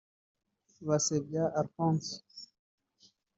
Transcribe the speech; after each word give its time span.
Basebya 0.87 1.43
Alphonse 1.59 2.13